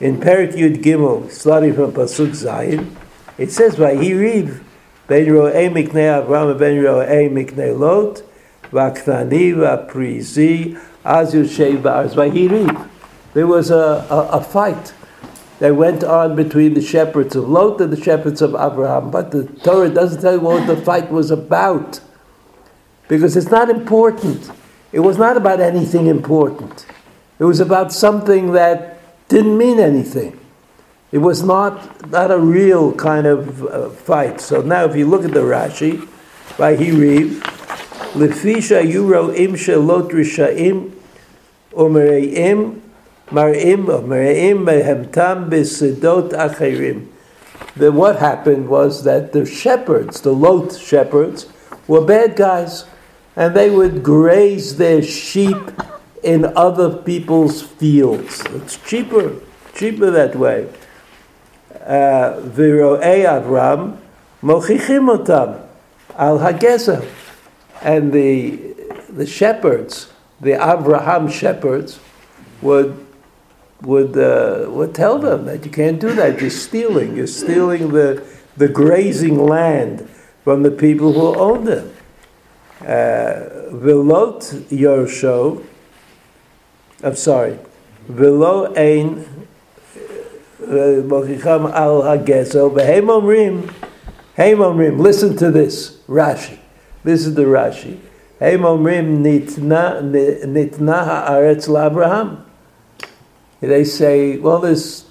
[0.00, 2.94] In Perek Yud Gimel, starting from Pasuk Zayin,
[3.38, 4.60] it says, "Vayiriv
[5.06, 8.22] ben ro'ei miknei Avram ben ro'ei miknei Lot,
[8.72, 12.88] v'aknani v'aprizi az yoshev ba'arz vayiriv."
[13.34, 14.94] There was a, a, a fight
[15.58, 19.10] that went on between the shepherds of Lot and the shepherds of Abraham.
[19.10, 22.00] But the Torah doesn't tell you what the fight was about.
[23.08, 24.50] Because it's not important.
[24.92, 26.86] It was not about anything important.
[27.38, 30.38] It was about something that didn't mean anything.
[31.12, 34.40] It was not, not a real kind of uh, fight.
[34.40, 36.08] So now if you look at the Rashi,
[36.58, 37.40] by Hiriv,
[38.14, 40.92] Lefisha Yuro Im Shelot Rishaim
[41.72, 42.80] Umereim
[43.28, 47.08] Marim Marim Mehemtam Besidot Acherim.
[47.76, 51.46] Then what happened was that the shepherds, the Lot shepherds,
[51.86, 52.86] were bad guys,
[53.36, 55.56] and they would graze their sheep
[56.22, 58.42] in other people's fields.
[58.46, 59.36] It's cheaper,
[59.74, 60.68] cheaper that way.
[61.78, 63.98] Viroei Avram
[64.42, 65.60] mochichim otam
[66.16, 67.08] al hagezer,
[67.82, 68.74] and the
[69.10, 71.98] the shepherds, the Abraham shepherds,
[72.62, 73.06] would
[73.82, 76.40] would uh, would tell them that you can't do that.
[76.40, 77.16] You're stealing.
[77.16, 78.24] You're stealing the
[78.56, 80.08] the grazing land
[80.44, 81.92] from the people who own them.
[82.80, 85.64] Vilot Yorsho.
[87.02, 87.58] I'm sorry.
[88.08, 89.26] Vilo ein
[90.60, 92.70] mochicham al hagezo.
[92.70, 94.98] V'hem omrim.
[94.98, 96.58] Listen to this Rashi.
[97.04, 97.98] This is the Rashi.
[98.38, 100.02] Hem omrim nitna
[101.26, 102.44] haaretz labraham.
[103.60, 105.06] They say, well, this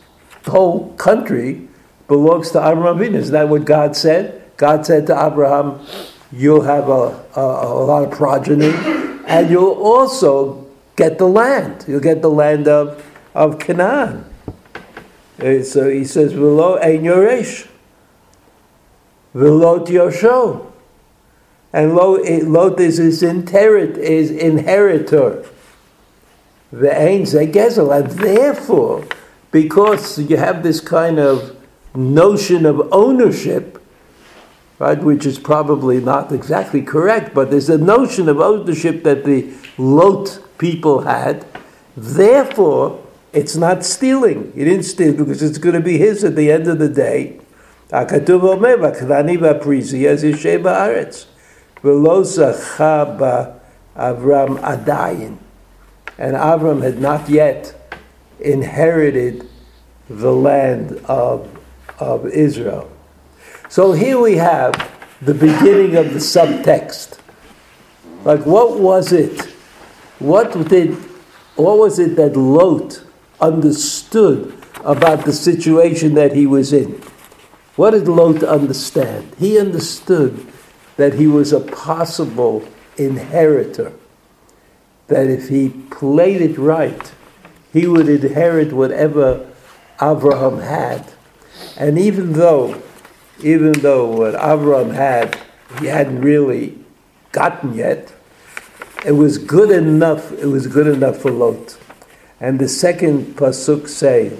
[0.46, 1.68] whole country
[2.08, 3.16] belongs to Abraham Avinu.
[3.16, 4.44] Is that what God said?
[4.58, 5.80] God said to Abraham,
[6.32, 8.72] you'll have a, a, a lot of progeny,
[9.28, 11.84] and you'll also get the land.
[11.88, 13.04] You'll get the land of,
[13.34, 14.24] of Canaan.
[15.40, 17.68] Uh, So he says, Velo ein yoresh.
[19.34, 20.72] Velo yosho.
[21.74, 25.46] And lo, Lot is his inherit, is inheritor.
[26.72, 27.92] The ein gezel.
[27.92, 29.06] And therefore,
[29.52, 31.58] because you have this kind of
[31.94, 33.82] notion of ownership,
[34.80, 39.54] right, which is probably not exactly correct, but there's a notion of ownership that the
[39.78, 41.46] Lot people had.
[41.98, 43.05] Therefore,
[43.36, 44.54] it's not stealing.
[44.56, 47.42] He didn't steal because it's going to be his at the end of the day.
[53.98, 55.38] Avram Adayin.
[56.18, 57.76] And Avram had not yet
[58.40, 59.50] inherited
[60.10, 61.50] the land of,
[62.00, 62.90] of Israel.
[63.68, 64.74] So here we have
[65.22, 67.20] the beginning of the subtext.
[68.24, 69.42] Like, what was it?
[70.20, 70.94] What did,
[71.58, 73.05] what was it that Lot
[73.40, 77.02] understood about the situation that he was in?
[77.76, 79.36] What did Lot understand?
[79.38, 80.46] He understood
[80.98, 82.68] that he was a possible
[82.98, 83.94] inheritor.
[85.08, 87.12] That if he played it right,
[87.74, 89.52] he would inherit whatever
[90.02, 91.12] Abraham had.
[91.78, 92.82] And even though,
[93.44, 95.38] even though what Abraham had,
[95.80, 96.78] he hadn't really
[97.34, 98.14] gotten yet,
[99.06, 101.78] it was good enough, it was good enough for Lot.
[102.40, 104.32] And the second pasuk say,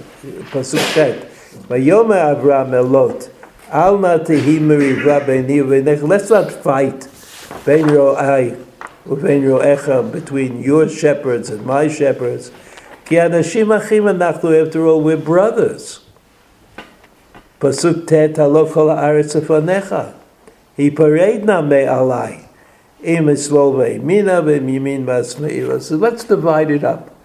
[0.52, 1.26] pasuk said,
[1.68, 3.30] "Vayomer Abraham el Lot,
[3.72, 7.08] al na tehi merivah beini uvenecha." Let's not fight
[7.64, 8.54] bein ro'ai
[9.06, 12.50] uvein ro'echa between your shepherds and my shepherds.
[13.06, 14.66] Ki anashim achim anachnu.
[14.66, 16.00] After all, we're brothers.
[17.60, 20.12] Pasuk tet halo kol haaretz afanecha.
[20.76, 22.42] Hiparedna me alai.
[23.02, 25.80] Im eslove mina v'mimin basmeila.
[25.80, 27.15] So let's divide it up.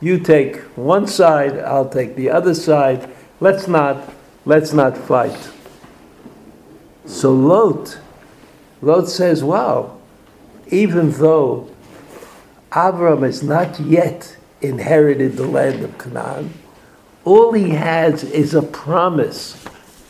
[0.00, 3.10] You take one side, I'll take the other side.
[3.38, 4.14] Let's not,
[4.46, 5.50] let's not fight.
[7.04, 7.98] So Lot,
[8.80, 9.98] Lot says, wow,
[10.68, 11.68] even though
[12.72, 16.54] Avram has not yet inherited the land of Canaan,
[17.24, 19.62] all he has is a promise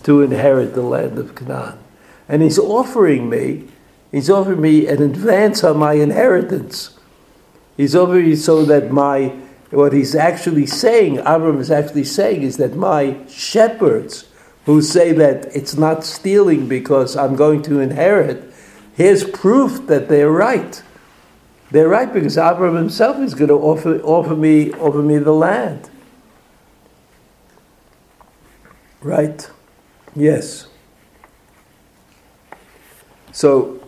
[0.04, 1.78] to inherit the land of Canaan.
[2.28, 3.66] And he's offering me,
[4.12, 6.96] he's offering me an advance on my inheritance.
[7.76, 9.34] He's offering me so that my
[9.70, 14.28] what he's actually saying, Avram is actually saying, is that my shepherds
[14.66, 18.52] who say that it's not stealing because I'm going to inherit,
[18.96, 20.82] here's proof that they're right.
[21.70, 25.88] They're right because Avram himself is going to offer, offer, me, offer me the land.
[29.00, 29.48] Right?
[30.14, 30.66] Yes.
[33.32, 33.80] So,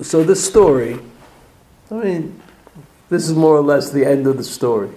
[0.00, 0.98] so the story,
[1.90, 2.42] I mean,
[3.08, 4.90] this is more or less the end of the story.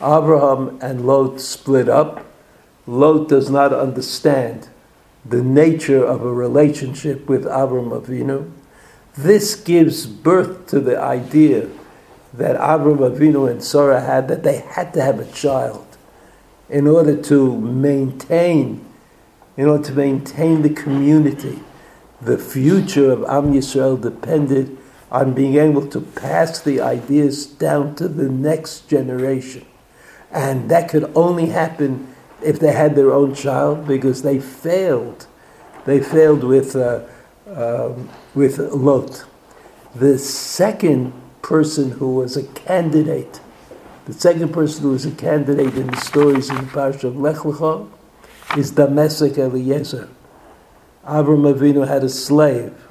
[0.00, 2.24] Abraham and Lot split up.
[2.86, 4.68] Lot does not understand
[5.24, 8.50] the nature of a relationship with Abraham Avinu.
[9.16, 11.68] This gives birth to the idea
[12.34, 15.86] that Abraham Avinu and Sarah had that they had to have a child
[16.68, 18.84] in order to maintain,
[19.56, 21.60] in order to maintain the community.
[22.20, 24.76] The future of Am Yisrael depended
[25.14, 29.64] on being able to pass the ideas down to the next generation.
[30.32, 32.12] And that could only happen
[32.42, 35.28] if they had their own child because they failed.
[35.84, 37.02] They failed with, uh,
[37.46, 39.24] um, with Lot.
[39.94, 41.12] The second
[41.42, 43.40] person who was a candidate,
[44.06, 47.36] the second person who was a candidate in the stories in the parish of Lech
[47.36, 47.88] Lecha
[48.56, 50.08] is Damesek Eliezer.
[51.06, 52.83] Avram Avinu had a slave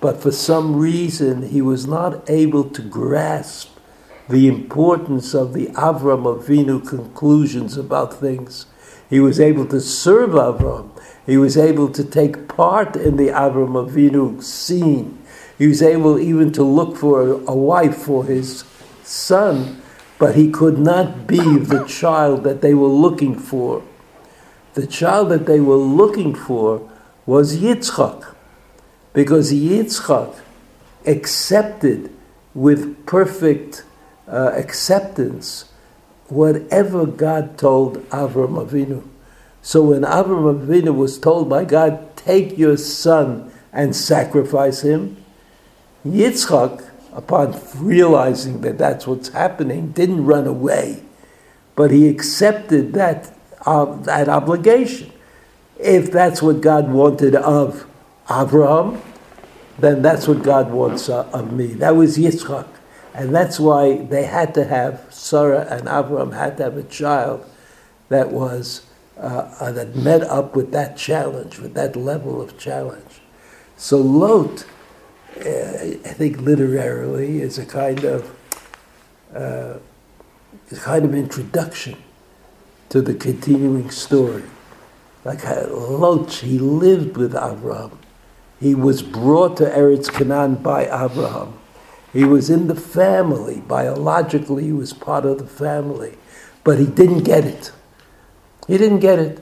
[0.00, 3.70] but for some reason he was not able to grasp
[4.28, 8.66] the importance of the Avram Avinu conclusions about things.
[9.10, 10.90] He was able to serve Avram.
[11.26, 15.18] He was able to take part in the Avram Avinu scene.
[15.58, 18.64] He was able even to look for a wife for his
[19.02, 19.82] son,
[20.18, 23.82] but he could not be the child that they were looking for.
[24.72, 26.90] The child that they were looking for
[27.26, 28.33] was Yitzchak
[29.14, 30.38] because Yitzchak
[31.06, 32.12] accepted
[32.52, 33.84] with perfect
[34.28, 35.70] uh, acceptance
[36.28, 39.06] whatever God told Avram Avinu.
[39.62, 45.16] So when Avram Avinu was told by God, take your son and sacrifice him,
[46.04, 51.02] Yitzchak, upon realizing that that's what's happening, didn't run away,
[51.76, 53.32] but he accepted that,
[53.64, 55.12] uh, that obligation.
[55.78, 57.86] If that's what God wanted of
[58.30, 59.00] Abraham,
[59.78, 61.68] then that's what God wants uh, of me.
[61.74, 62.66] That was Yitzchak.
[63.14, 67.44] And that's why they had to have, Sarah and Abraham had to have a child
[68.08, 73.20] that was, uh, uh, that met up with that challenge, with that level of challenge.
[73.76, 74.66] So Lot,
[75.38, 78.34] uh, I think literarily, is a kind of,
[79.34, 79.78] uh,
[80.72, 81.96] a kind of introduction
[82.88, 84.44] to the continuing story.
[85.24, 87.98] Like Lot, he lived with Abraham.
[88.64, 91.52] He was brought to Eretz Canaan by Abraham.
[92.14, 93.60] He was in the family.
[93.60, 96.16] Biologically, he was part of the family.
[96.64, 97.72] But he didn't get it.
[98.66, 99.38] He didn't get it.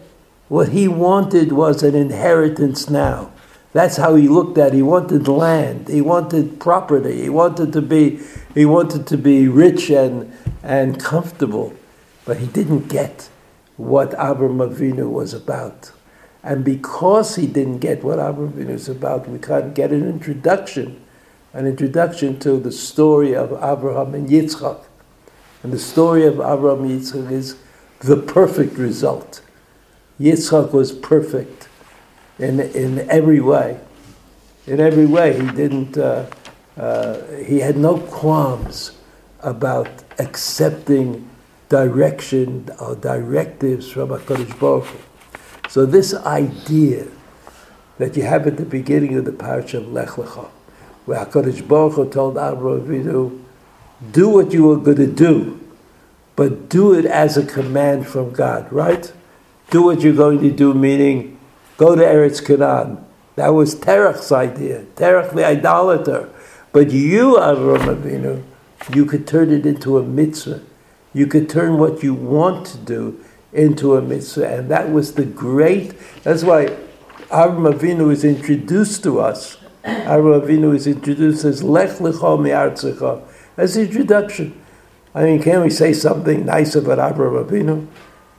[0.48, 3.30] What he wanted was an inheritance now.
[3.72, 4.78] That's how he looked at it.
[4.78, 5.86] He wanted land.
[5.86, 7.22] He wanted property.
[7.22, 8.18] He wanted to be,
[8.56, 11.74] he wanted to be rich and, and comfortable.
[12.24, 13.28] But he didn't get
[13.76, 15.92] what Abraham Avinu was about.
[16.42, 21.00] And because he didn't get what Avraham Avinu is about, we can't get an introduction,
[21.52, 24.82] an introduction to the story of Abraham and Yitzchak.
[25.62, 27.56] And the story of Abraham and Yitzchak is
[28.00, 29.40] the perfect result.
[30.20, 31.68] Yitzchak was perfect
[32.38, 33.78] in, in every way.
[34.66, 35.96] In every way, he didn't.
[35.96, 36.26] Uh,
[36.76, 38.92] uh, he had no qualms
[39.40, 39.88] about
[40.18, 41.28] accepting
[41.68, 45.11] direction or directives from HaKadosh Baruch Hu.
[45.72, 47.06] So this idea
[47.96, 50.50] that you have at the beginning of the parasha of Lech Lecha,
[51.06, 53.42] where HaKadosh Baruch Hu told Avraham Avinu,
[54.10, 55.58] do what you are going to do,
[56.36, 59.10] but do it as a command from God, right?
[59.70, 61.38] Do what you're going to do, meaning
[61.78, 63.02] go to Eretz Canaan.
[63.36, 66.28] That was Terach's idea, Terach the idolater.
[66.72, 68.42] But you, Avraham Avinu,
[68.94, 70.60] you could turn it into a mitzvah.
[71.14, 74.58] You could turn what you want to do into a mitzvah.
[74.58, 76.66] And that was the great, that's why
[77.28, 79.58] Avraham Avinu is introduced to us.
[79.84, 83.22] Avraham Avinu is introduced as Lech Lecha Mi'artzecha.
[83.56, 84.58] As introduction.
[85.14, 87.86] I mean, can we say something nice about Avraham Avinu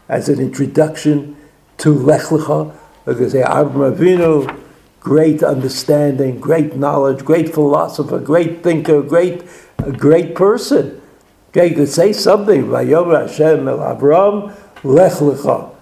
[0.09, 1.35] as an introduction
[1.77, 2.75] to Lech Lecha?
[3.05, 4.59] Because say Avraham Avinu,
[4.99, 9.43] great understanding, great knowledge, great philosopher, great thinker, great,
[9.79, 11.01] a great person.
[11.49, 12.63] Okay, you could say something.
[12.63, 15.73] Vayomer Hashem el Avram lech lecha.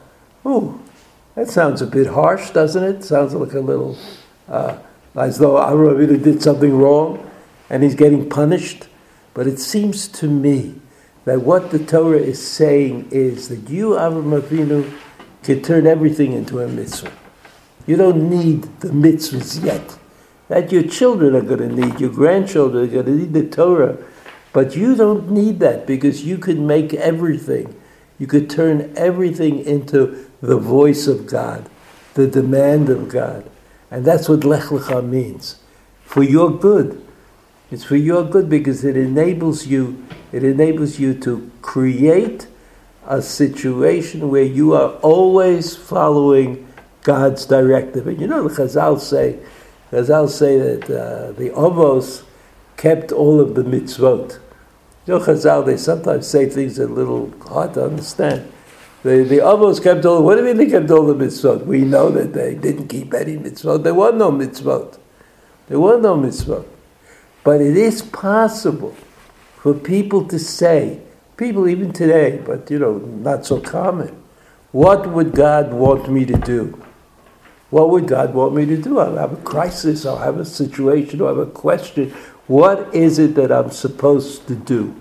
[0.46, 0.82] Ooh,
[1.36, 3.04] that sounds a bit harsh, doesn't it?
[3.04, 3.98] Sounds like a little,
[4.48, 4.78] uh,
[5.16, 7.30] as though Avram Avinu did something wrong
[7.70, 8.88] and he's getting punished.
[9.34, 10.76] But it seems to me
[11.26, 14.92] that what the Torah is saying is that you, Avram Avinu,
[15.44, 17.12] can turn everything into a mitzvah.
[17.88, 19.98] You don't need the mitzvahs yet.
[20.50, 23.98] That your children are going to need, your grandchildren are going to need the Torah.
[24.54, 27.74] But you don't need that because you can make everything.
[28.22, 31.68] You could turn everything into the voice of God,
[32.14, 33.50] the demand of God.
[33.90, 35.58] And that's what Lech Lecha means.
[36.06, 37.04] For your good.
[37.72, 42.46] It's for your good because it enables you, it enables you to create
[43.08, 46.68] a situation where you are always following
[47.02, 48.06] God's directive.
[48.06, 49.40] And you know, the Chazal say,
[49.92, 52.22] Chazal say that uh, the Avos
[52.78, 54.38] kept all of the mitzvot.
[55.08, 58.52] You know, Chazal, they sometimes say things that are a little hard to understand.
[59.04, 61.66] The, the Avos kept all, what do you mean they kept all the mitzvot?
[61.66, 63.84] We know that they didn't keep any mitzvot.
[63.84, 65.00] There were no mitzvot.
[65.68, 66.68] There were no mitzvot.
[67.44, 68.96] But it is possible
[69.58, 71.02] for people to say,
[71.36, 74.22] people even today, but you know, not so common,
[74.72, 76.80] what would God want me to do?
[77.72, 79.00] What would God want me to do?
[79.00, 82.14] I'll have a crisis, I'll have a situation, I'll have a question.
[82.52, 84.94] What is it that I'm supposed to do?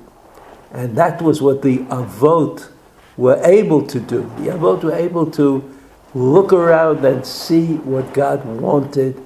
[0.71, 2.71] And that was what the Avot
[3.17, 4.23] were able to do.
[4.37, 5.69] The Avot were able to
[6.15, 9.21] look around and see what God wanted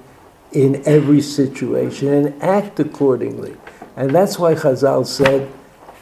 [0.51, 3.57] in every situation and act accordingly.
[3.95, 5.47] And that's why Chazal said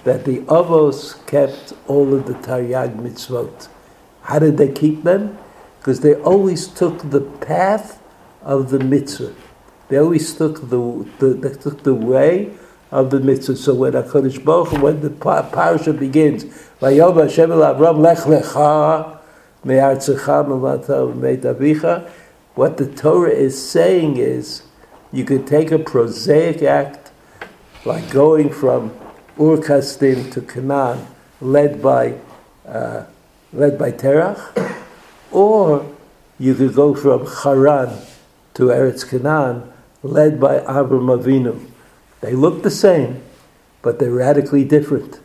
[0.06, 3.68] that the Avos kept all of the Taryag mitzvot.
[4.22, 5.38] How did they keep them?
[5.80, 8.02] Because they always took the path
[8.42, 9.36] of the mitzvah.
[9.90, 12.54] They always took the, the they took the way
[12.92, 13.56] of the mitzvah.
[13.56, 16.46] So when Hakadosh Baruch Hu, when the parasha begins,
[16.80, 19.20] Vayom Hashem el Avram lech lecha
[19.64, 20.46] me'artzecha
[21.42, 22.10] avicha,
[22.56, 24.62] what the Torah is saying is,
[25.12, 27.12] you could take a prosaic act,
[27.84, 28.92] like going from
[29.40, 31.08] Ur Kasdim to Canaan,
[31.42, 32.20] led by
[32.68, 33.06] uh,
[33.52, 34.78] led by Terach,
[35.32, 35.86] or
[36.38, 38.00] you could go from Haran
[38.54, 39.73] to Eretz Canaan,
[40.04, 41.66] led by Avram Avinu.
[42.22, 43.24] They look the same,
[43.82, 45.20] but they're radically different.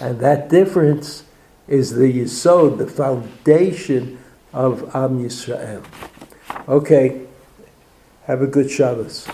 [0.00, 1.24] And that difference
[1.66, 4.18] is the yisod, the foundation
[4.52, 5.84] of Am Yisrael.
[6.68, 7.22] Okay,
[8.24, 9.26] have a good Shabbos.